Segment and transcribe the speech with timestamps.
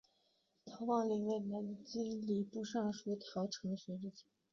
[0.65, 4.23] 陶望龄为南京礼部尚书陶承学之子。